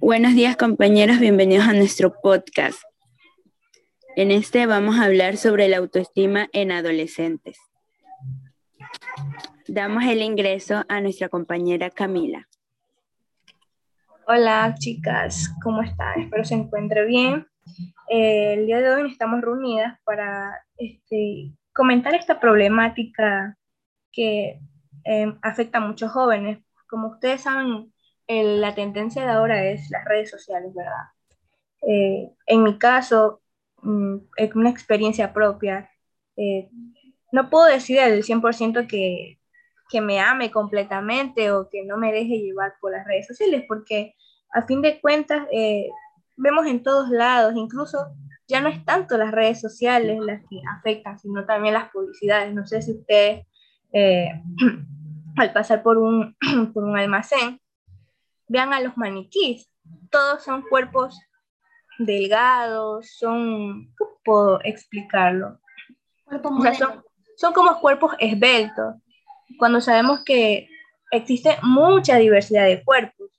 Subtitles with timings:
[0.00, 2.82] Buenos días compañeros, bienvenidos a nuestro podcast.
[4.16, 7.58] En este vamos a hablar sobre la autoestima en adolescentes.
[9.68, 12.48] Damos el ingreso a nuestra compañera Camila.
[14.26, 16.20] Hola chicas, ¿cómo están?
[16.22, 17.46] Espero se encuentre bien.
[18.08, 23.56] Eh, el día de hoy estamos reunidas para este, comentar esta problemática
[24.12, 24.60] que
[25.04, 26.58] eh, afecta a muchos jóvenes.
[26.88, 27.92] Como ustedes saben,
[28.30, 31.08] la tendencia de ahora es las redes sociales, ¿verdad?
[31.82, 33.42] Eh, en mi caso,
[33.82, 35.90] mm, es una experiencia propia.
[36.36, 36.68] Eh,
[37.32, 39.40] no puedo decir al 100% que,
[39.88, 44.14] que me ame completamente o que no me deje llevar por las redes sociales, porque
[44.52, 45.88] a fin de cuentas eh,
[46.36, 47.98] vemos en todos lados, incluso
[48.48, 52.54] ya no es tanto las redes sociales las que afectan, sino también las publicidades.
[52.54, 53.46] No sé si ustedes
[55.36, 56.36] al pasar por un,
[56.74, 57.60] por un almacén
[58.50, 59.70] Vean a los maniquís,
[60.10, 61.16] todos son cuerpos
[61.98, 65.60] delgados, son, ¿cómo puedo explicarlo?
[66.76, 67.04] son,
[67.36, 68.96] son como cuerpos esbeltos,
[69.56, 70.68] cuando sabemos que
[71.12, 73.30] existe mucha diversidad de cuerpos.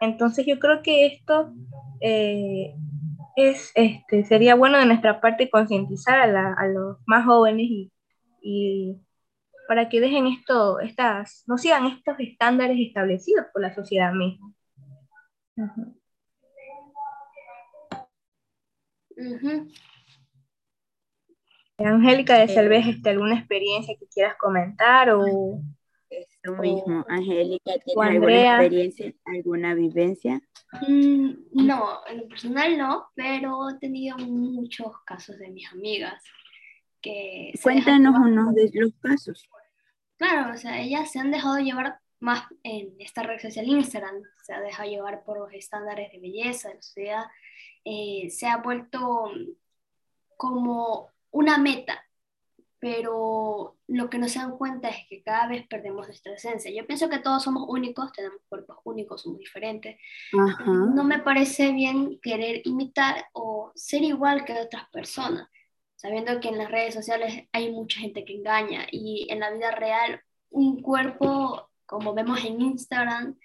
[0.00, 1.52] Entonces yo creo que esto
[2.00, 2.74] eh,
[3.36, 7.92] es, este, sería bueno de nuestra parte concientizar a, a, los más jóvenes y,
[8.42, 8.96] y,
[9.66, 14.52] para que dejen esto, estas, no sigan estos estándares establecidos por la sociedad misma.
[21.78, 25.60] Angélica de Selves, este, ¿alguna experiencia que quieras comentar o...?
[26.10, 30.40] Eso mismo, Angélica, ¿tienes alguna experiencia, alguna vivencia?
[30.86, 36.22] Mm, no, en lo personal no, pero he tenido muchos casos de mis amigas
[37.62, 39.48] Cuéntanos uno de los casos.
[40.16, 44.54] Claro, o sea, ellas se han dejado llevar más en esta red social Instagram, se
[44.54, 47.24] ha dejado llevar por los estándares de belleza de la sociedad,
[47.84, 49.30] eh, se ha vuelto
[50.36, 52.02] como una meta,
[52.78, 56.70] pero lo que no se dan cuenta es que cada vez perdemos nuestra esencia.
[56.70, 59.96] Yo pienso que todos somos únicos, tenemos cuerpos únicos, somos diferentes.
[60.32, 65.48] No me parece bien querer imitar o ser igual que otras personas
[66.04, 69.70] sabiendo que en las redes sociales hay mucha gente que engaña y en la vida
[69.70, 70.20] real
[70.50, 73.38] un cuerpo, como vemos en Instagram,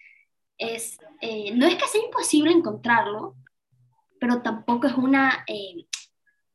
[0.58, 3.38] es, eh, no es que sea imposible encontrarlo,
[4.20, 5.46] pero tampoco es una...
[5.48, 5.86] Eh,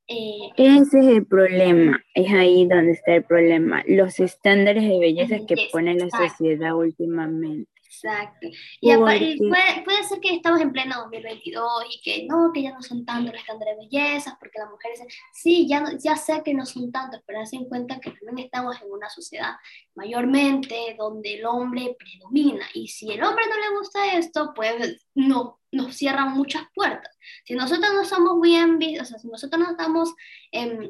[0.06, 5.38] eh, Ese es el problema, es ahí donde está el problema, los estándares de belleza
[5.48, 7.70] que pone la sociedad últimamente.
[7.94, 8.48] Exacto.
[8.80, 9.36] Y puede,
[9.84, 13.32] puede, ser que estamos en pleno 2022 y que no, que ya no son tantos
[13.32, 16.90] los estándares de belleza, porque las mujeres dicen, sí, ya, ya sé que no son
[16.92, 19.54] tantos, pero hacen en cuenta que también estamos en una sociedad
[19.94, 22.66] mayormente donde el hombre predomina.
[22.74, 27.16] Y si el hombre no le gusta esto, pues no, nos cierran muchas puertas.
[27.44, 30.14] Si nosotros no somos bien vistos, o sea, si nosotros no estamos,
[30.52, 30.88] eh,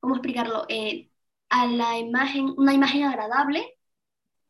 [0.00, 0.66] ¿cómo explicarlo?
[0.68, 1.10] Eh,
[1.48, 3.78] a la imagen, una imagen agradable,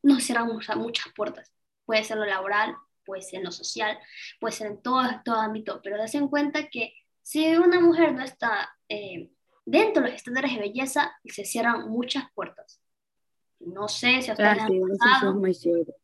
[0.02, 1.52] nos cierran muchas puertas
[1.84, 3.98] puede ser lo laboral, puede ser en lo social,
[4.40, 8.22] puede ser en todo, todo ámbito, pero das en cuenta que si una mujer no
[8.22, 9.30] está eh,
[9.64, 12.80] dentro de los estándares de belleza, se cierran muchas puertas.
[13.60, 14.58] No sé si a ustedes
[14.98, 15.40] pasado,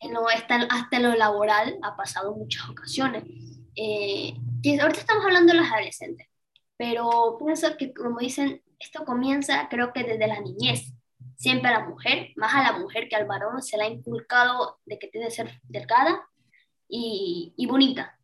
[0.00, 3.24] en lo, hasta, hasta lo laboral ha pasado muchas ocasiones.
[3.74, 4.34] Eh,
[4.80, 6.28] ahorita estamos hablando de los adolescentes,
[6.76, 10.92] pero pienso que, como dicen, esto comienza creo que desde la niñez
[11.38, 14.80] siempre a la mujer, más a la mujer que al varón, se le ha inculcado
[14.84, 16.28] de que tiene que ser delgada
[16.88, 18.18] y, y bonita.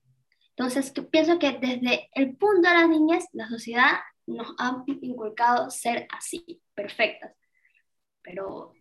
[0.51, 3.93] Entonces, que pienso que desde el punto de las niñas, la sociedad
[4.27, 7.33] nos ha inculcado ser así, perfectas.
[8.23, 8.73] Pero...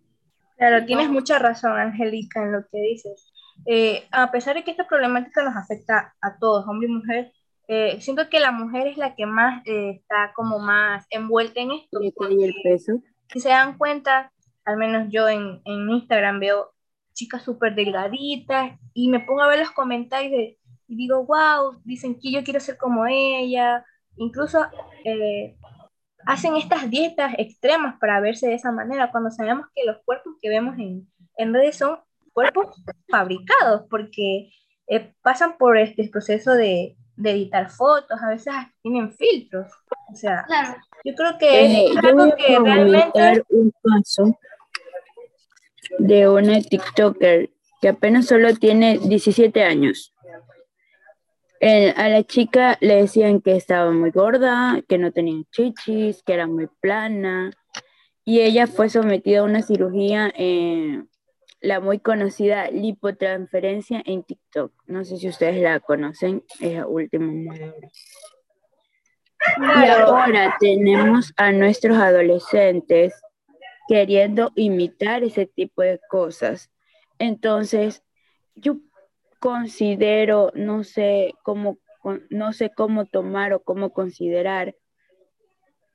[0.58, 3.34] Claro, tienes mucha razón, Angélica, en lo que dices.
[3.66, 7.34] Eh, a pesar de que esta problemática nos afecta a todos, hombre y mujer,
[7.68, 11.72] eh, siento que la mujer es la que más eh, está como más envuelta en
[11.72, 12.00] esto.
[12.02, 13.02] ¿Y el peso?
[13.32, 14.32] Si se dan cuenta,
[14.66, 16.74] al menos yo en, en Instagram veo
[17.14, 20.56] chicas súper delgaditas y me pongo a ver los comentarios
[20.88, 23.86] y digo, wow, dicen que yo quiero ser como ella.
[24.18, 24.60] Incluso
[25.04, 25.56] eh,
[26.26, 30.50] hacen estas dietas extremas para verse de esa manera, cuando sabemos que los cuerpos que
[30.50, 32.00] vemos en, en redes son
[32.34, 34.52] cuerpos fabricados, porque
[34.88, 39.68] eh, pasan por este proceso de, de editar fotos, a veces tienen filtros.
[40.12, 40.46] O sea,
[41.04, 43.44] yo creo que es algo que realmente...
[43.50, 44.38] un caso
[46.00, 47.50] de una TikToker
[47.82, 50.14] que apenas solo tiene 17 años.
[51.62, 56.48] a la chica le decían que estaba muy gorda, que no tenía chichis, que era
[56.48, 57.52] muy plana,
[58.26, 61.04] y ella fue sometida a una cirugía, eh,
[61.64, 64.74] la muy conocida lipotransferencia en TikTok.
[64.86, 67.74] No sé si ustedes la conocen, es la última moda.
[69.58, 73.14] Y ahora tenemos a nuestros adolescentes
[73.88, 76.70] queriendo imitar ese tipo de cosas.
[77.18, 78.04] Entonces,
[78.56, 78.80] yo
[79.40, 81.78] considero, no sé cómo,
[82.30, 84.76] no sé cómo tomar o cómo considerar,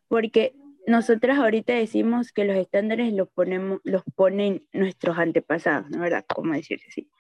[0.08, 0.54] porque
[0.86, 6.24] nosotras ahorita decimos que los estándares los ponemos, los ponen nuestros antepasados, ¿no verdad?
[6.34, 7.10] ¿Cómo decirlo así?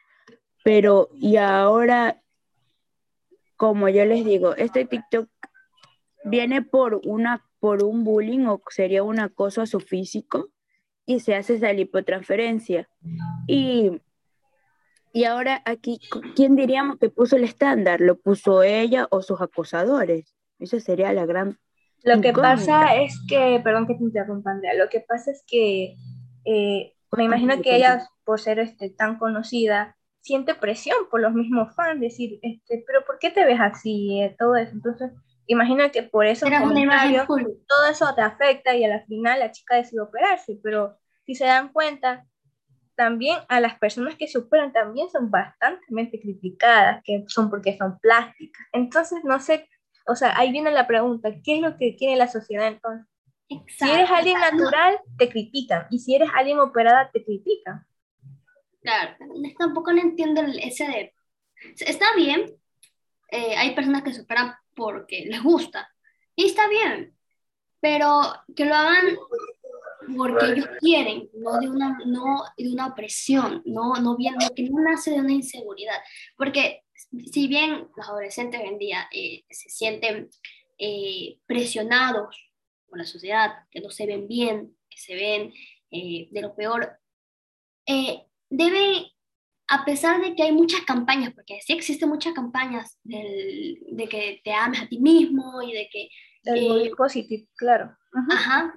[0.64, 2.22] Pero, y ahora,
[3.56, 5.28] como yo les digo, este TikTok
[6.24, 10.50] viene por una, por un bullying o sería un acoso a su físico
[11.06, 12.88] y se hace esa lipotransferencia.
[13.46, 14.00] Y,
[15.12, 16.00] y ahora aquí,
[16.36, 18.00] ¿quién diríamos que puso el estándar?
[18.00, 20.34] ¿Lo puso ella o sus acosadores?
[20.58, 21.58] Esa sería la gran
[22.04, 25.96] lo que pasa es que, perdón que te interrumpa, Andrea, lo que pasa es que
[26.44, 31.74] eh, me imagino que ella, por ser este, tan conocida, siente presión por los mismos
[31.74, 34.20] fans, decir, este, pero ¿por qué te ves así?
[34.20, 34.72] Eh, todo eso.
[34.72, 35.12] Entonces,
[35.46, 40.02] imagino que por eso todo eso te afecta y a la final la chica decide
[40.02, 42.26] operarse, pero si se dan cuenta,
[42.94, 47.98] también a las personas que se operan también son bastante criticadas, que son porque son
[48.00, 48.66] plásticas.
[48.72, 49.68] Entonces, no sé
[50.08, 53.06] o sea, ahí viene la pregunta, ¿qué es lo que quiere la sociedad entonces?
[53.66, 55.86] Si eres alguien natural, te critican.
[55.90, 57.86] Y si eres alguien operada, te critican.
[58.82, 59.16] Claro,
[59.58, 61.14] tampoco no entiendo ese de...
[61.80, 62.54] Está bien,
[63.30, 65.90] eh, hay personas que se operan porque les gusta.
[66.36, 67.14] Y está bien,
[67.80, 68.20] pero
[68.54, 69.16] que lo hagan
[70.16, 74.80] porque ellos quieren, no de una, no de una presión, no, no bien, que no
[74.80, 75.96] nace de una inseguridad.
[76.36, 80.28] Porque si bien los adolescentes hoy en día eh, se sienten
[80.78, 82.52] eh, presionados
[82.88, 85.52] por la sociedad, que no se ven bien, que se ven
[85.90, 86.98] eh, de lo peor,
[88.50, 89.04] deben,
[89.68, 94.52] a pesar de que hay muchas campañas, porque sí existen muchas campañas de que te
[94.52, 96.08] ames a ti mismo y de que...
[96.42, 97.96] Del positivo, claro.
[98.30, 98.74] Ajá.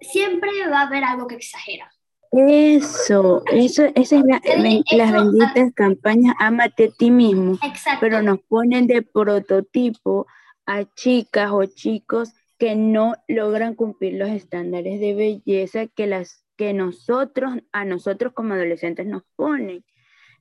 [0.00, 1.90] Siempre va a haber algo que exagera.
[2.32, 7.58] Eso, eso, esas es las benditas campañas Amate a ti mismo.
[8.00, 10.26] Pero nos ponen de prototipo
[10.64, 16.72] a chicas o chicos que no logran cumplir los estándares de belleza que las que
[16.72, 19.84] nosotros, a nosotros como adolescentes nos ponen.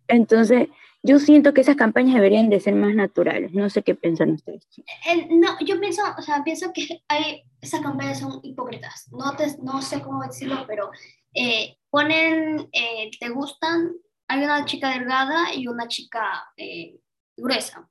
[0.08, 0.70] Entonces,
[1.04, 3.54] yo siento que esas campañas deberían de ser más naturales.
[3.54, 4.66] No sé qué piensan ustedes.
[5.30, 9.10] no, yo pienso, o sea, pienso que hay, esas campañas son hipócritas.
[9.12, 9.34] No,
[9.64, 10.92] no sé cómo decirlo, pero
[11.34, 13.92] eh, ponen, eh, te gustan,
[14.28, 16.98] hay una chica delgada y una chica eh,
[17.36, 17.88] gruesa.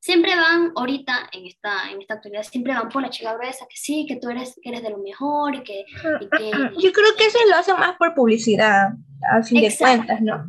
[0.00, 3.76] siempre van ahorita en esta, en esta actualidad, siempre van por la chica gruesa, que
[3.76, 5.84] sí, que tú eres, que eres de lo mejor y que,
[6.78, 8.90] Yo creo que eso lo hace más por publicidad,
[9.30, 10.48] a fin de cuentas, ¿no?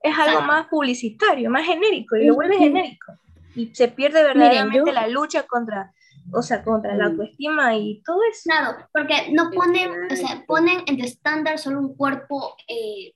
[0.00, 3.12] Es algo más publicitario, más genérico, y lo vuelve genérico.
[3.56, 5.92] Y se pierde verdaderamente la lucha contra
[6.34, 8.42] o sea, contra la autoestima y todo eso.
[8.44, 13.14] Claro, porque no ponen, o sea, ponen en estándar solo un cuerpo eh,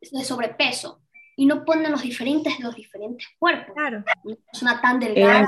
[0.00, 1.02] de sobrepeso
[1.36, 3.74] y no ponen los diferentes los diferentes cuerpos.
[3.74, 4.04] Claro.
[4.24, 5.46] Una persona tan delgada,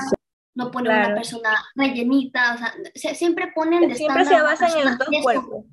[0.55, 4.99] no ponen una persona rellenita, o sea, siempre ponen de Siempre se basan en los
[4.99, 5.65] dos cuerpos.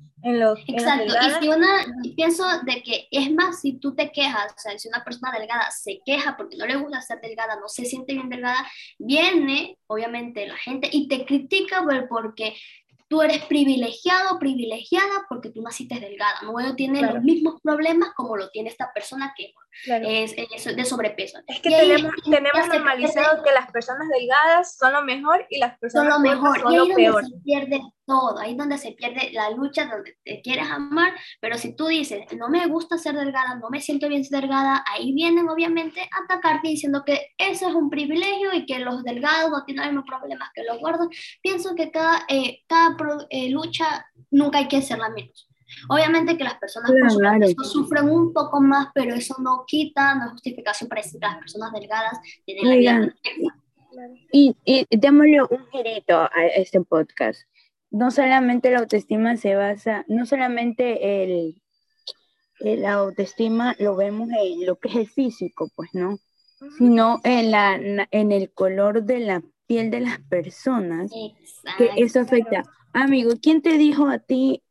[0.66, 1.84] Exacto, y si una,
[2.14, 5.70] pienso de que es más, si tú te quejas, o sea, si una persona delgada
[5.70, 8.66] se queja porque no le gusta ser delgada, no se siente bien delgada,
[8.98, 12.54] viene obviamente la gente y te critica por, porque
[13.08, 18.48] tú eres privilegiado, privilegiada porque tú naciste delgada, no tiene los mismos problemas como lo
[18.48, 19.52] tiene esta persona que
[19.86, 20.36] es,
[20.76, 21.38] de sobrepeso.
[21.46, 26.14] Es que tenemos, tenemos normalizado que las personas delgadas son lo mejor y las personas
[26.14, 27.24] son lo mejor son lo peor.
[27.24, 31.56] Se pierde todo, ahí es donde se pierde la lucha, donde te quieres amar, pero
[31.56, 35.12] si tú dices, no me gusta ser delgada, no me siento bien ser delgada, ahí
[35.12, 39.64] vienen obviamente a atacarte diciendo que eso es un privilegio y que los delgados no
[39.64, 41.08] tienen los mismos problemas que los gordos.
[41.42, 42.96] Pienso que cada, eh, cada
[43.30, 45.48] eh, lucha nunca hay que hacerla menos.
[45.88, 46.90] Obviamente que las personas
[47.64, 51.38] sufren un poco más, pero eso no quita, no es justificación para decir que las
[51.38, 53.14] personas delgadas tienen la vida
[54.32, 57.42] y, y, démosle un girito a este podcast.
[57.90, 61.60] No solamente la autoestima se basa, no solamente el,
[62.60, 66.18] la autoestima lo vemos en lo que es el físico, pues no,
[66.78, 67.78] sino en, la,
[68.10, 71.12] en el color de la piel de las personas,
[71.76, 72.62] que eso afecta.
[72.94, 74.62] Amigo, ¿quién te dijo a ti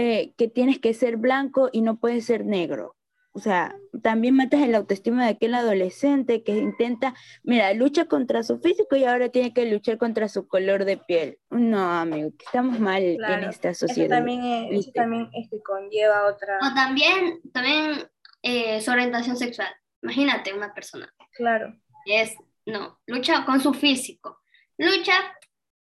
[0.00, 2.94] eh, que tienes que ser blanco y no puedes ser negro.
[3.32, 8.60] O sea, también matas el autoestima de aquel adolescente que intenta, mira, lucha contra su
[8.60, 11.40] físico y ahora tiene que luchar contra su color de piel.
[11.50, 14.06] No, amigo, estamos mal en esta sociedad.
[14.06, 16.58] Eso también, también este, conlleva otra...
[16.58, 18.08] O también, también
[18.42, 19.68] eh, su orientación sexual.
[20.00, 21.12] Imagínate una persona.
[21.32, 21.74] Claro.
[22.06, 22.36] Es,
[22.66, 24.38] no, lucha con su físico,
[24.76, 25.14] lucha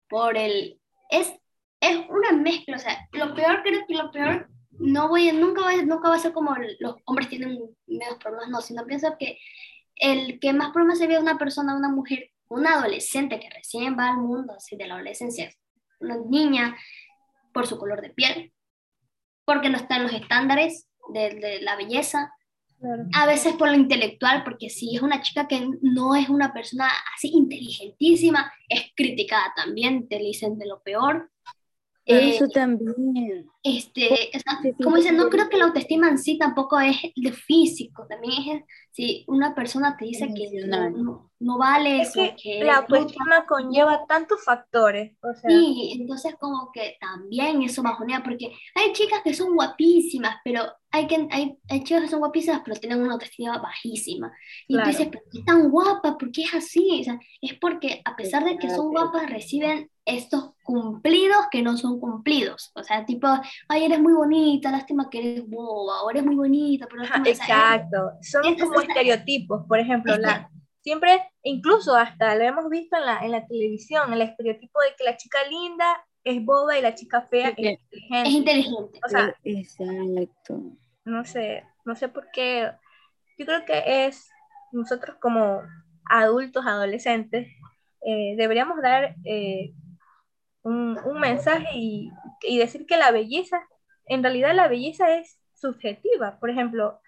[0.09, 0.81] por el,
[1.11, 1.33] es,
[1.91, 5.77] es una mezcla, o sea, lo peor creo que lo peor no voy, nunca, va,
[5.83, 9.39] nunca va a ser como los hombres tienen menos problemas, no, sino pienso que
[9.97, 14.09] el que más problemas se ve una persona, una mujer, una adolescente que recién va
[14.09, 15.53] al mundo, así de la adolescencia,
[16.01, 16.77] una niña,
[17.53, 18.53] por su color de piel,
[19.45, 22.33] porque no está en los estándares de, la belleza,
[23.15, 26.91] a veces por lo intelectual, porque si es una chica que no es una persona
[27.17, 31.31] así inteligentísima, es criticada también, te dicen de lo peor.
[32.07, 33.47] Eso eh, también.
[33.63, 34.31] Este,
[34.83, 38.65] como dicen, no creo que la autoestima en sí tampoco es de físico, también es
[38.91, 42.21] si una persona te dice que no, no, vale eso.
[42.41, 45.17] Que, la autoestima conlleva tantos factores.
[45.23, 45.49] O sea.
[45.49, 51.07] Sí, entonces como que también eso bajonea, porque hay chicas que son guapísimas, pero hay,
[51.07, 54.31] que, hay, hay chicas que son guapísimas, pero tienen una autoestima bajísima.
[54.69, 56.19] Y tú dices, ¿por qué es tan guapa?
[56.19, 57.01] ¿Por qué es así?
[57.01, 61.77] O sea, es porque a pesar de que son guapas, reciben estos cumplidos que no
[61.77, 62.71] son cumplidos.
[62.75, 63.27] O sea, tipo,
[63.69, 68.57] ay, eres muy bonita, lástima que eres boba, o eres muy bonita, pero Exacto, son
[68.59, 70.51] como estereotipos, por ejemplo, la,
[70.83, 75.05] siempre, incluso hasta lo hemos visto en la, en la televisión, el estereotipo de que
[75.05, 78.23] la chica linda es boba y la chica fea es inteligente.
[78.23, 79.01] Es inteligente.
[79.05, 80.63] O sea, Exacto.
[81.05, 82.71] No sé, no sé por qué,
[83.39, 84.31] yo creo que es
[84.73, 85.61] nosotros como
[86.07, 87.49] adultos, adolescentes,
[88.07, 89.73] eh, deberíamos dar eh,
[90.65, 92.11] un, un, mensaje y,
[92.43, 93.63] y, decir que la belleza,
[94.07, 96.39] en realidad la belleza es subjetiva.
[96.41, 97.01] Por ejemplo,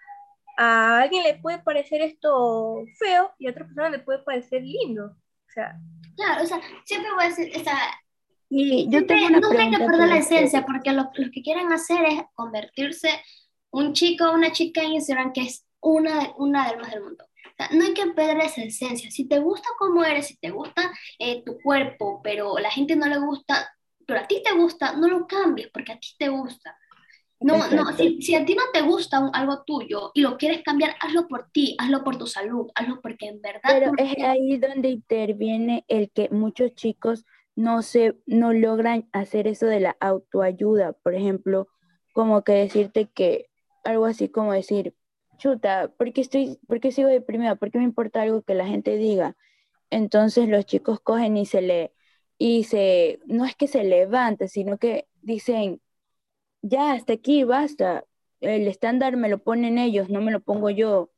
[0.57, 5.05] a alguien le puede parecer esto feo y a otra persona le puede parecer lindo.
[5.05, 5.75] O sea,
[6.15, 7.77] claro, o sea, siempre voy a decir, o sea,
[8.49, 11.71] y yo tengo una no hay que perder la esencia, porque lo, lo, que quieren
[11.71, 13.09] hacer es convertirse
[13.71, 17.25] un chico o una chica en Instagram que es una, una del más del mundo.
[17.57, 19.09] Sea, no hay que perder esa esencia.
[19.09, 23.07] Si te gusta cómo eres, si te gusta eh, tu cuerpo, pero la gente no
[23.07, 26.77] le gusta, pero a ti te gusta, no lo cambies porque a ti te gusta.
[27.39, 30.95] No, no, si, si, a ti no te gusta algo tuyo y lo quieres cambiar,
[30.99, 33.61] hazlo por ti, hazlo por tu salud, hazlo porque en verdad...
[33.63, 39.67] Pero es ahí donde interviene el que muchos chicos no, se, no logran hacer eso
[39.67, 40.93] de la autoayuda.
[40.93, 41.67] Por ejemplo,
[42.11, 43.49] como que decirte que
[43.83, 44.95] algo así como decir,
[45.37, 47.55] chuta, ¿por qué, estoy, ¿por qué sigo deprimida?
[47.55, 49.35] ¿Por qué me importa algo que la gente diga?
[49.89, 51.93] Entonces los chicos cogen y se le...
[52.39, 55.81] Y se, no es que se levante, sino que dicen,
[56.61, 58.03] ya hasta aquí, basta,
[58.41, 61.09] el estándar me lo ponen ellos, no me lo pongo yo.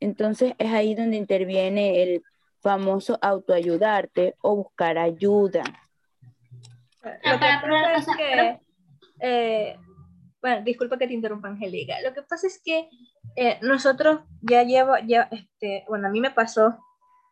[0.00, 2.22] Entonces es ahí donde interviene el
[2.60, 5.62] famoso autoayudarte o buscar ayuda.
[7.02, 8.60] Lo que pasa es que,
[9.20, 9.76] eh,
[10.40, 12.00] bueno, disculpa que te interrumpa, Angélica.
[12.02, 12.88] Lo que pasa es que
[13.36, 16.78] eh, nosotros ya llevo, ya, este, bueno, a mí me pasó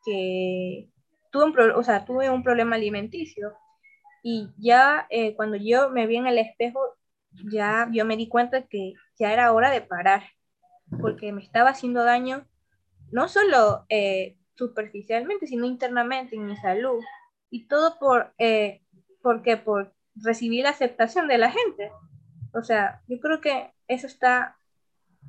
[0.04, 0.88] que
[1.30, 3.54] tuve un, o sea, tuve un problema alimenticio
[4.22, 6.80] y ya eh, cuando yo me vi en el espejo
[7.50, 10.22] ya yo me di cuenta que ya era hora de parar,
[11.00, 12.46] porque me estaba haciendo daño,
[13.10, 17.02] no solo eh, superficialmente, sino internamente en mi salud.
[17.50, 18.82] Y todo por, eh,
[19.22, 21.90] porque por recibir la aceptación de la gente.
[22.58, 24.56] O sea, yo creo que eso está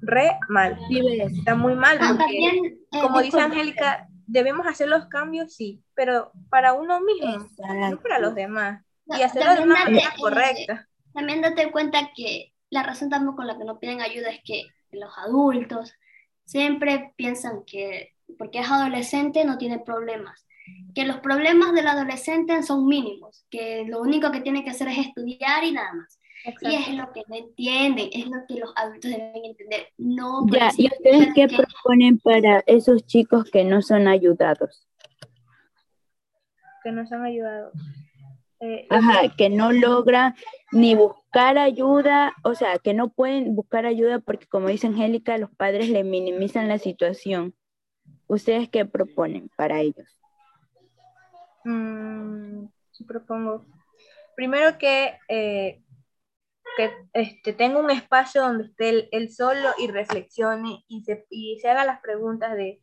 [0.01, 0.77] re mal.
[0.89, 6.31] está muy mal ah, porque, eh, como dice Angélica, debemos hacer los cambios, sí, pero
[6.49, 8.83] para uno mismo, no para los demás.
[9.05, 10.87] Y hacerlo de una manera correcta.
[11.13, 14.63] También date cuenta que la razón también con la que no piden ayuda es que
[14.91, 15.93] los adultos
[16.45, 20.45] siempre piensan que porque es adolescente no tiene problemas,
[20.93, 24.99] que los problemas del adolescente son mínimos, que lo único que tiene que hacer es
[24.99, 26.18] estudiar y nada más.
[26.45, 29.87] Y es lo que no entienden, es lo que los adultos deben entender.
[29.97, 34.87] No ya, ¿y ustedes qué proponen para esos chicos que no son ayudados?
[36.83, 37.73] Que no son ayudados.
[38.61, 40.35] Eh, Ajá, que no logran
[40.71, 45.49] ni buscar ayuda, o sea, que no pueden buscar ayuda porque como dice Angélica, los
[45.51, 47.53] padres le minimizan la situación.
[48.27, 50.19] ¿Ustedes qué proponen para ellos?
[51.63, 52.65] Mm,
[53.07, 53.65] propongo,
[54.35, 55.81] primero que, eh,
[56.79, 61.99] que este, tenga un espacio donde esté él, solo y reflexione y se, haga las
[61.99, 62.81] preguntas de,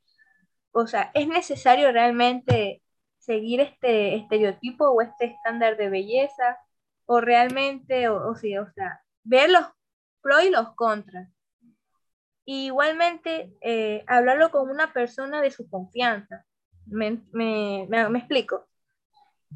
[0.72, 2.82] o sea, ¿es necesario realmente
[3.18, 6.58] seguir este estereotipo o este estándar de belleza,
[7.06, 9.64] o realmente, o, sea, o sea, ver los
[10.20, 11.30] pros y los contras.
[12.44, 16.44] igualmente, eh, hablarlo con una persona de su confianza.
[16.86, 18.68] Me, me, me, explico.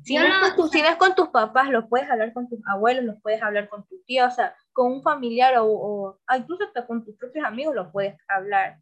[0.03, 2.61] Si, no, es con si no es con tus papás, lo puedes hablar con tus
[2.67, 6.65] abuelos, lo puedes hablar con tu tía, o sea, con un familiar o, o incluso
[6.65, 8.79] hasta con tus propios amigos lo puedes hablar.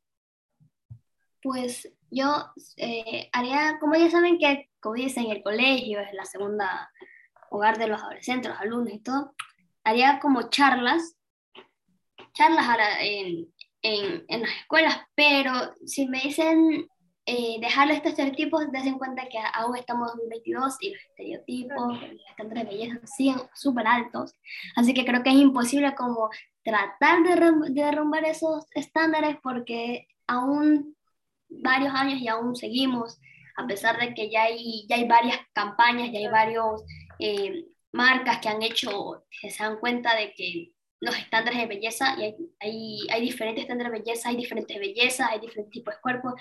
[1.43, 6.91] Pues yo eh, haría, como ya saben que, como dicen, el colegio es la segunda
[7.51, 9.35] hogar de los adolescentes, los alumnos y todo,
[9.85, 11.17] haría como charlas,
[12.33, 12.67] charlas
[13.01, 15.53] en, en, en las escuelas, pero
[15.87, 16.89] si me dicen
[17.31, 22.01] eh, dejar estos estereotipos, des en cuenta que aún estamos en 2022 y los estereotipos,
[22.01, 24.35] los estándares de belleza siguen súper altos,
[24.77, 26.31] así que creo que es imposible como
[26.63, 27.35] tratar de,
[27.71, 30.97] de derrumbar esos estándares porque aún
[31.51, 33.21] varios años y aún seguimos,
[33.59, 36.83] a pesar de que ya hay, ya hay varias campañas, ya hay varios
[37.19, 42.17] eh, marcas que han hecho, que se dan cuenta de que los estándares de belleza,
[42.19, 46.01] y hay, hay, hay, diferentes estándares de belleza, hay diferentes bellezas, hay diferentes tipos de
[46.01, 46.35] cuerpos,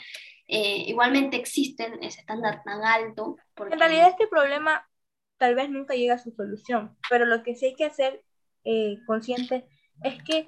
[0.47, 3.37] eh, igualmente existen ese estándar tan alto.
[3.57, 4.87] En realidad este problema
[5.37, 8.23] tal vez nunca llega a su solución, pero lo que sí hay que hacer
[8.63, 9.65] eh, consciente
[10.03, 10.45] es que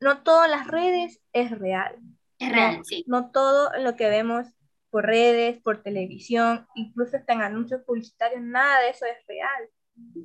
[0.00, 1.96] no todas las redes es real.
[2.38, 3.04] Es real, sí.
[3.06, 4.46] No todo lo que vemos
[4.90, 9.68] por redes, por televisión, incluso hasta en anuncios publicitarios, nada de eso es real.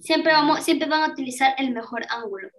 [0.01, 2.49] Siempre, vamos, siempre van a utilizar el mejor ángulo.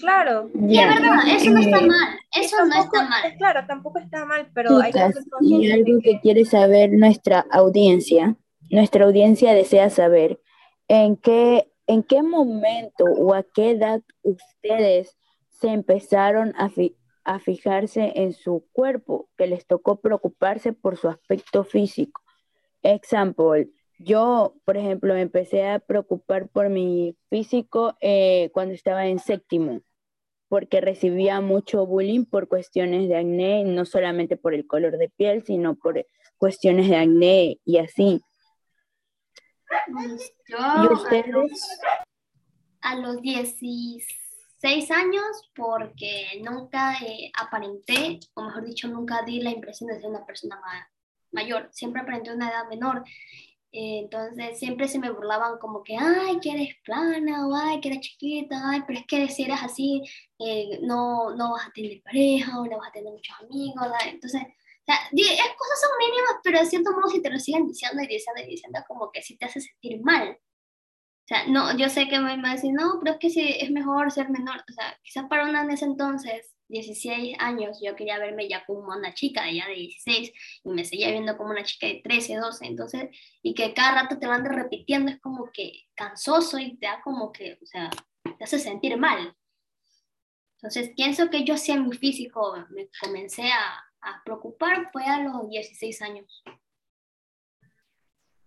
[0.00, 0.50] Claro.
[0.54, 2.18] Y es verdad, eso no está mal.
[2.34, 3.36] Eso no está mal.
[3.36, 5.00] Claro, tampoco está mal, pero hay que
[5.42, 8.36] Y algo que quiere saber nuestra audiencia,
[8.70, 10.40] nuestra audiencia desea saber
[10.88, 15.16] en qué, en qué momento o a qué edad ustedes
[15.48, 16.70] se empezaron a,
[17.24, 22.22] a fijarse en su cuerpo, que les tocó preocuparse por su aspecto físico.
[22.82, 29.18] Example, yo, por ejemplo, me empecé a preocupar por mi físico eh, cuando estaba en
[29.18, 29.82] séptimo,
[30.50, 35.44] porque recibía mucho bullying por cuestiones de acné, no solamente por el color de piel,
[35.46, 36.04] sino por
[36.38, 38.20] cuestiones de acné y así.
[40.48, 41.80] ¿Y ustedes?
[42.80, 49.86] A los 16 años, porque nunca eh, aparenté, o mejor dicho, nunca di la impresión
[49.86, 50.60] de ser una persona
[51.30, 53.04] mayor, siempre aparenté una edad menor
[53.72, 58.00] entonces siempre se me burlaban como que, ay, que eres plana, o ay, que eres
[58.00, 60.02] chiquita, ay, pero es que si eres así,
[60.38, 63.86] eh, no, no vas a tener pareja, o no vas a tener muchos amigos.
[64.06, 67.66] Entonces, o sea, es, cosas son mínimas, pero de cierto modo si te lo siguen
[67.66, 70.30] diciendo y diciendo y diciendo, como que sí te hace sentir mal.
[70.30, 73.56] O sea, no, yo sé que me van a decir, no, pero es que sí,
[73.60, 74.64] es mejor ser menor.
[74.68, 78.88] O sea, quizás para una en ese entonces 16 años yo quería verme ya como
[78.94, 80.32] una chica de ya de 16
[80.64, 83.10] y me seguía viendo como una chica de 13, 12, entonces,
[83.42, 87.32] y que cada rato te lo repitiendo es como que cansoso y te da como
[87.32, 87.90] que, o sea,
[88.22, 89.34] te hace sentir mal.
[90.56, 95.48] Entonces, pienso que yo en mi físico me comencé a, a preocupar fue a los
[95.48, 96.42] 16 años.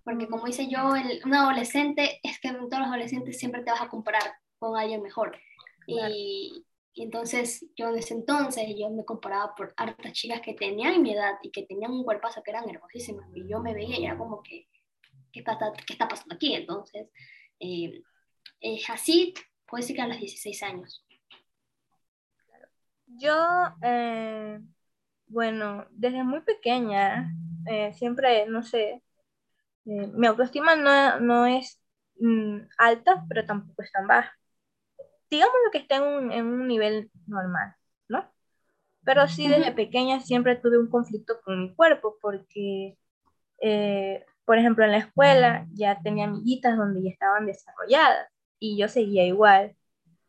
[0.04, 3.82] Porque como dice yo, el, un adolescente, es que todos los adolescentes siempre te vas
[3.82, 5.38] a comparar con alguien mejor.
[5.88, 11.02] Y, y entonces yo en ese entonces yo me comparaba por hartas chicas que tenían
[11.02, 13.28] mi edad y que tenían un cuerpazo que eran hermosísimas.
[13.34, 14.68] Y yo me veía y era como que,
[15.32, 16.54] ¿qué está, qué está pasando aquí?
[16.54, 17.08] Entonces,
[17.60, 18.04] eh,
[18.60, 19.34] es así,
[19.66, 21.04] puede decir que a los 16 años.
[23.08, 23.36] Yo,
[23.82, 24.60] eh,
[25.26, 27.34] bueno, desde muy pequeña,
[27.68, 29.02] eh, siempre, no sé,
[29.84, 31.82] mi autoestima no, no es
[32.20, 34.32] mm, alta, pero tampoco es tan baja
[35.34, 37.76] digamos lo que esté en un, en un nivel normal,
[38.08, 38.32] ¿no?
[39.06, 42.98] Pero sí desde pequeña siempre tuve un conflicto con mi cuerpo porque,
[43.62, 48.88] eh, por ejemplo, en la escuela ya tenía amiguitas donde ya estaban desarrolladas y yo
[48.90, 49.76] seguía igual.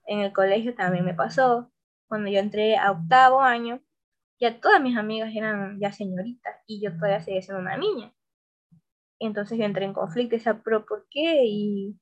[0.07, 1.71] En el colegio también me pasó.
[2.09, 3.81] Cuando yo entré a octavo año,
[4.41, 8.13] ya todas mis amigas eran ya señoritas y yo todavía seguía siendo una niña.
[9.19, 11.45] Entonces yo entré en conflicto y decía, pero ¿por qué?
[11.45, 11.97] Y,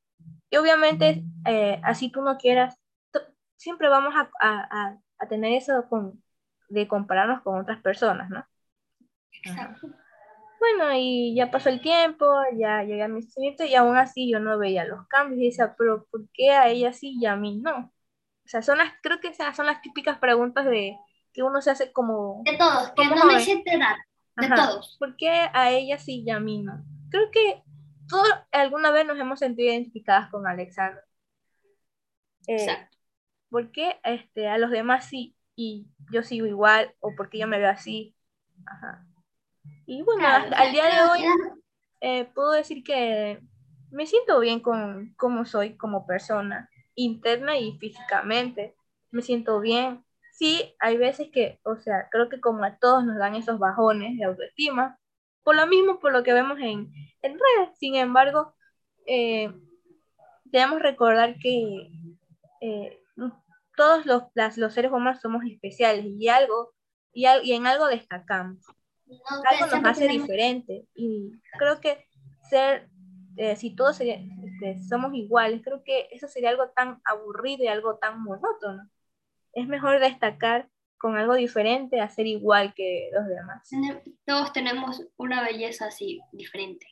[0.50, 2.82] y obviamente, eh, así tú no quieras
[3.62, 6.22] siempre vamos a, a, a tener eso con,
[6.68, 8.44] de compararnos con otras personas, ¿no?
[9.31, 9.88] Exacto.
[10.59, 14.40] Bueno, y ya pasó el tiempo, ya llegué a mi sitio y aún así yo
[14.40, 17.59] no veía los cambios y decía, pero ¿por qué a ella sí y a mí
[17.59, 17.92] no?
[18.44, 20.96] O sea, son las, creo que esas son las típicas preguntas de
[21.33, 22.42] que uno se hace como...
[22.44, 23.96] De todos, que no me siente dar,
[24.37, 24.96] de todos.
[24.98, 26.85] ¿Por qué a ella sí y a mí no?
[27.11, 27.62] Creo que
[28.09, 31.03] todos alguna vez nos hemos sentido identificadas con Alexandra.
[32.46, 32.91] Eh, Exacto.
[33.52, 36.94] ¿Por qué este, a los demás sí y yo sigo igual?
[37.00, 38.16] ¿O por qué yo me veo así?
[38.66, 39.06] Ajá.
[39.86, 41.20] Y bueno, al día de hoy
[42.00, 43.40] eh, puedo decir que
[43.90, 48.74] me siento bien con cómo soy como persona, interna y físicamente.
[49.10, 50.02] Me siento bien.
[50.32, 54.16] Sí, hay veces que, o sea, creo que como a todos nos dan esos bajones
[54.16, 54.98] de autoestima,
[55.44, 57.76] por lo mismo, por lo que vemos en, en redes.
[57.78, 58.54] Sin embargo,
[59.06, 59.52] eh,
[60.44, 61.90] debemos recordar que
[62.62, 63.01] eh,
[63.83, 64.23] todos los,
[64.57, 66.73] los seres humanos somos especiales y algo
[67.12, 68.64] y, y en algo destacamos.
[69.51, 72.07] algo nos hace diferente y creo que
[72.49, 72.88] ser,
[73.37, 77.97] eh, si todos este, somos iguales, creo que eso sería algo tan aburrido y algo
[77.97, 78.88] tan monótono.
[79.53, 83.68] Es mejor destacar con algo diferente a ser igual que los demás.
[84.25, 86.87] Todos tenemos una belleza así diferente.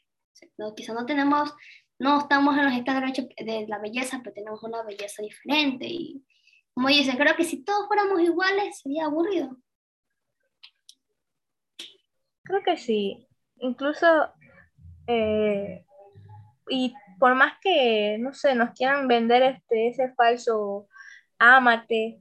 [0.59, 0.74] ¿no?
[0.74, 1.55] Quizá no tenemos,
[2.00, 5.87] no estamos en los estándares de la belleza, pero tenemos una belleza diferente.
[5.87, 6.24] Y
[6.74, 9.56] como dice, creo que si todos fuéramos iguales sería aburrido.
[12.42, 13.26] Creo que sí.
[13.56, 14.33] Incluso,
[15.06, 15.85] eh,
[16.68, 20.88] y por más que, no sé, nos quieran vender este, ese falso
[21.38, 22.20] ámate,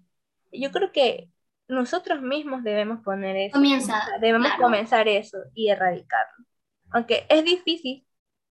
[0.52, 1.30] yo creo que
[1.68, 3.54] nosotros mismos debemos poner eso.
[3.54, 6.46] Comienza, debemos comenzar eso y erradicarlo.
[6.92, 8.06] Aunque es difícil,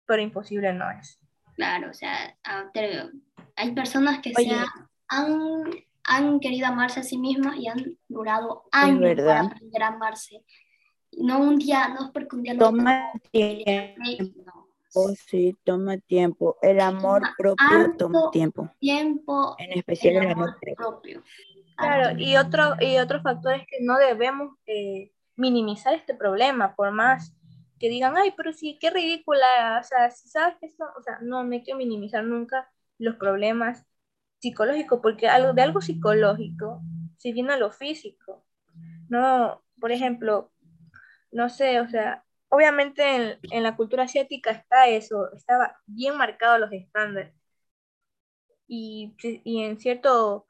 [0.07, 1.21] pero imposible no es.
[1.57, 2.37] Claro, o sea,
[3.57, 4.49] hay personas que se
[5.09, 5.69] han,
[6.09, 10.45] han, querido amarse a sí mismas y han durado años para aprender a amarse.
[11.13, 14.69] No un día, no es porque un día toma tiempo.
[15.27, 16.57] sí, toma tiempo.
[16.63, 18.71] El amor propio toma tiempo.
[18.79, 19.57] Tiempo.
[19.59, 21.23] En especial el amor, propio.
[21.77, 26.91] Claro, y otro, y otro factor es que no debemos eh, minimizar este problema, por
[26.91, 27.35] más
[27.79, 31.19] que digan, ay, pero sí, qué ridícula, o sea, si sabes que eso, o sea,
[31.23, 32.69] no, no hay que minimizar nunca
[32.99, 33.87] los problemas
[34.41, 36.83] psicológicos, porque algo, de algo psicológico
[37.19, 38.45] si viene a lo físico.
[39.09, 40.53] No, por ejemplo,
[41.33, 46.73] no sé, o sea, obviamente en, la cultura asiática está eso, estaba bien marcado los
[46.73, 47.35] estándares.
[48.67, 50.47] Y, y en cierto,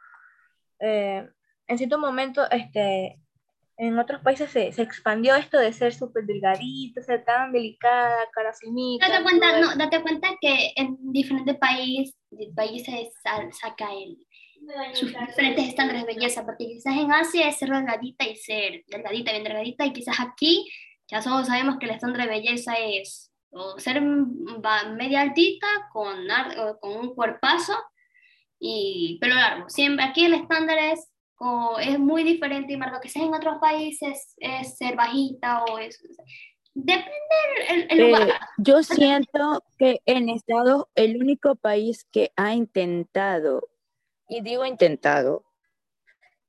[0.81, 1.29] eh,
[1.67, 3.21] en cierto momento, este,
[3.79, 8.53] en otros países se, se expandió esto de ser súper delgadito, ser tan delicada, cara
[8.53, 9.09] finita.
[9.09, 12.17] Date cuenta, no, date cuenta que en diferentes países,
[12.57, 13.15] países
[13.53, 14.19] saca el,
[14.95, 19.31] sus diferentes estándares de belleza, porque quizás en Asia es ser delgadita y ser delgadita,
[19.31, 20.69] bien delgadita, y quizás aquí
[21.07, 26.27] ya todos sabemos que el estándar de belleza es o ser media altita con,
[26.81, 27.75] con un cuerpazo
[28.59, 29.71] y pelo largo.
[29.71, 31.09] Siempre aquí el estándar es
[31.81, 36.01] es muy diferente y más que sea en otros países es ser bajita o es...
[36.75, 37.11] Depende
[37.91, 38.29] el, lugar.
[38.29, 43.69] Eh, yo siento que en Estados el único país que ha intentado,
[44.29, 45.45] y digo intentado,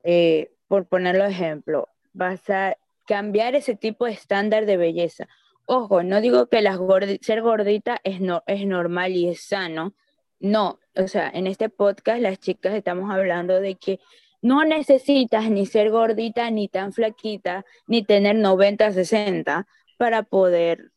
[0.03, 5.27] eh, por ponerlo ejemplo, vas a cambiar ese tipo de estándar de belleza.
[5.65, 6.77] Ojo, no digo que las
[7.21, 9.93] ser gordita es, no, es normal y es sano.
[10.39, 13.99] No, o sea, en este podcast las chicas estamos hablando de que
[14.41, 20.91] no necesitas ni ser gordita, ni tan flaquita, ni tener 90, 60 para poder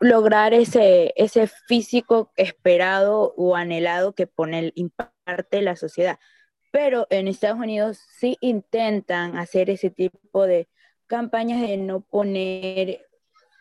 [0.00, 6.18] lograr ese, ese físico esperado o anhelado que pone imparte la sociedad.
[6.70, 10.68] Pero en Estados Unidos sí intentan hacer ese tipo de
[11.06, 13.06] campañas de no poner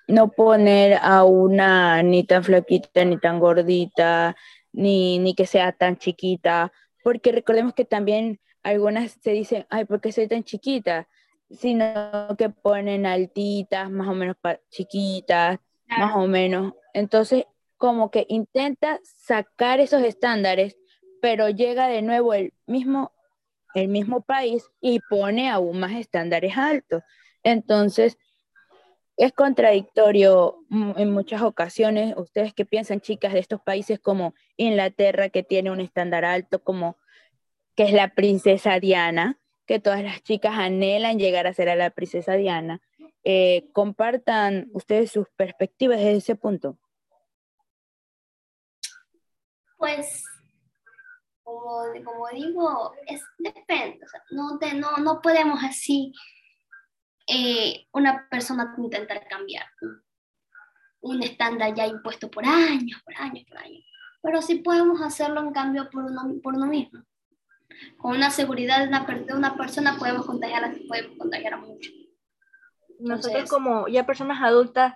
[0.06, 4.36] no poner a una ni tan flaquita ni tan gordita
[4.74, 10.02] ni, ni que sea tan chiquita porque recordemos que también algunas se dicen, ay, ¿por
[10.02, 11.08] qué soy tan chiquita?
[11.52, 14.38] Sino que ponen altitas, más o menos
[14.70, 16.74] chiquitas, más o menos.
[16.94, 17.46] Entonces,
[17.78, 20.78] como que intenta sacar esos estándares,
[21.22, 23.12] pero llega de nuevo el mismo,
[23.76, 27.04] el mismo país y pone aún más estándares altos.
[27.44, 28.18] Entonces,
[29.18, 32.16] es contradictorio en muchas ocasiones.
[32.18, 36.98] ¿Ustedes qué piensan, chicas, de estos países como Inglaterra, que tiene un estándar alto, como
[37.76, 41.90] que es la princesa Diana, que todas las chicas anhelan llegar a ser a la
[41.90, 42.82] princesa Diana.
[43.24, 46.78] Eh, compartan ustedes sus perspectivas desde ese punto.
[49.78, 50.24] Pues,
[51.44, 54.06] como, digo, es, depende.
[54.32, 56.14] no, no, no, podemos así
[57.28, 59.66] eh, una persona intentar cambiar
[61.02, 63.84] un estándar ya impuesto por años, por años, por años.
[64.22, 67.04] Pero sí podemos hacerlo en cambio por uno, por uno mismo
[67.98, 69.06] con una seguridad de una,
[69.36, 71.94] una persona podemos contagiar, podemos contagiar a muchos.
[73.00, 74.94] Nosotros como ya personas adultas,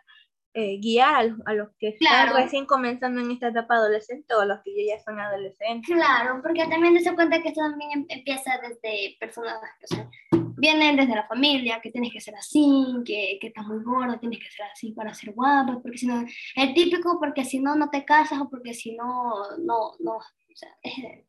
[0.60, 4.60] eh, guiar a, los que están recién comenzando en esta etapa adolescente o a los
[4.64, 5.96] que ya son adolescentes.
[5.96, 10.10] Claro, porque también se cuenta que esto también em, empieza desde personas, o sea,
[10.58, 14.40] vienen desde la familia, que tienes que ser así, que, que estás muy gordo, tienes
[14.40, 17.92] que ser así para ser guapo, porque si no, es típico porque si no, no
[17.92, 21.27] te casas o porque si no, no, no, o sea, es,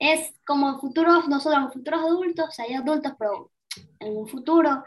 [0.00, 3.52] es como futuros, nosotros futuros adultos, hay adultos, pero
[4.00, 4.82] en un futuro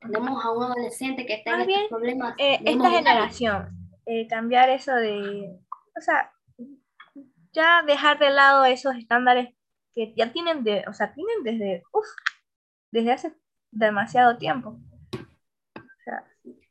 [0.00, 2.34] tenemos a un adolescente que está en estos problemas.
[2.36, 3.68] Eh, esta generación,
[4.04, 5.56] eh, cambiar eso de,
[5.96, 6.32] o sea,
[7.52, 9.54] ya dejar de lado esos estándares
[9.94, 11.82] que ya tienen de, o sea, tienen desde,
[12.90, 13.34] desde hace
[13.70, 14.78] demasiado tiempo.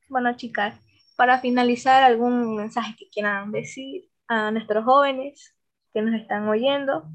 [0.10, 0.78] bueno, chicas,
[1.16, 5.56] para finalizar, algún mensaje que quieran decir a nuestros jóvenes
[5.94, 7.10] que nos están oyendo.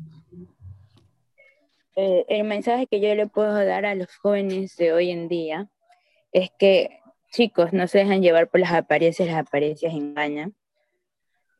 [2.02, 5.68] Eh, el mensaje que yo le puedo dar a los jóvenes de hoy en día
[6.32, 6.98] es que,
[7.30, 10.54] chicos, no se dejan llevar por las apariencias, las apariencias engañan.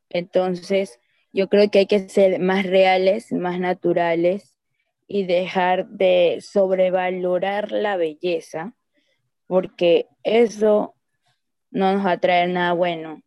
[0.09, 0.99] Entonces,
[1.31, 4.57] yo creo que hay que ser más reales, más naturales
[5.07, 8.73] y dejar de sobrevalorar la belleza,
[9.45, 10.95] porque eso
[11.69, 13.21] no nos va a traer nada bueno.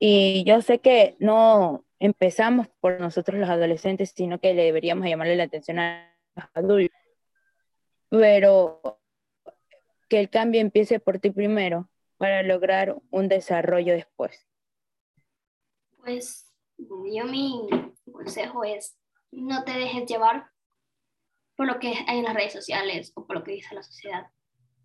[0.00, 5.36] Y yo sé que no empezamos por nosotros los adolescentes, sino que le deberíamos llamarle
[5.36, 6.13] la atención a.
[8.10, 9.00] Pero
[10.08, 14.46] que el cambio empiece por ti primero para lograr un desarrollo después.
[15.98, 17.68] Pues yo mi
[18.12, 18.96] consejo es
[19.30, 20.46] no te dejes llevar
[21.56, 24.26] por lo que hay en las redes sociales o por lo que dice la sociedad.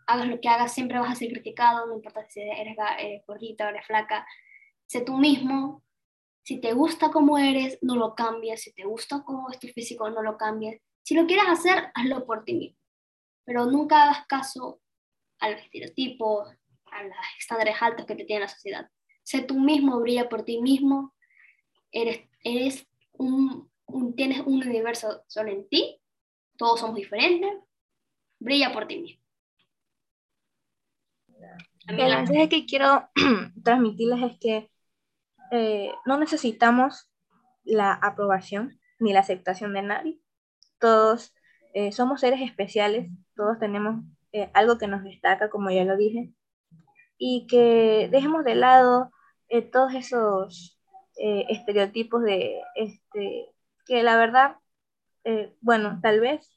[0.07, 3.65] Hagas lo que hagas, siempre vas a ser criticado, no importa si eres, eres gordita
[3.65, 4.25] o eres flaca,
[4.87, 5.83] sé tú mismo,
[6.43, 10.09] si te gusta como eres, no lo cambies, si te gusta cómo es tu físico,
[10.09, 12.77] no lo cambies, si lo quieres hacer, hazlo por ti mismo,
[13.45, 14.81] pero nunca hagas caso
[15.39, 16.45] al estereotipo,
[16.91, 18.89] a los estándares altos que te tiene la sociedad.
[19.23, 21.15] Sé tú mismo, brilla por ti mismo,
[21.91, 23.71] eres, eres un,
[24.15, 26.01] tienes un universo solo en ti,
[26.57, 27.51] todos somos diferentes,
[28.39, 29.23] brilla por ti mismo.
[31.87, 33.09] El mensaje que quiero
[33.63, 34.71] transmitirles es que
[35.51, 37.09] eh, no necesitamos
[37.63, 40.19] la aprobación ni la aceptación de nadie.
[40.79, 41.33] Todos
[41.73, 46.33] eh, somos seres especiales, todos tenemos eh, algo que nos destaca, como ya lo dije,
[47.17, 49.11] y que dejemos de lado
[49.71, 50.79] todos esos
[51.17, 53.47] estereotipos de este,
[53.85, 54.57] que la verdad,
[55.59, 56.47] bueno, tal vez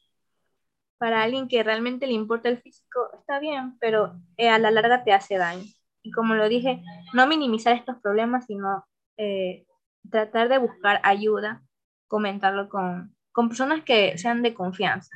[1.03, 5.03] para alguien que realmente le importa el físico, está bien, pero eh, a la larga
[5.03, 5.65] te hace daño.
[6.01, 6.81] Y como lo dije,
[7.13, 9.67] no minimizar estos problemas, sino eh,
[10.13, 11.61] tratar de buscar ayuda,
[12.07, 15.15] comentarlo con, con personas que sean de confianza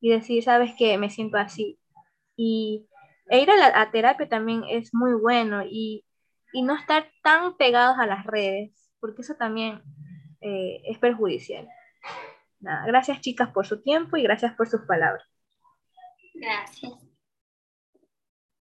[0.00, 1.78] y decir, sabes que me siento así.
[2.36, 2.86] Y
[3.28, 6.04] e ir a la terapia también es muy bueno y,
[6.52, 9.82] y, no estar tan pegados a las redes, porque eso también
[10.40, 11.66] eh, es perjudicial
[12.86, 15.26] gracias chicas por su tiempo y gracias por sus palabras.
[16.34, 17.05] Gracias.